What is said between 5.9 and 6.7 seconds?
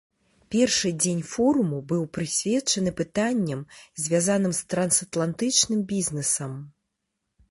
бізнесам.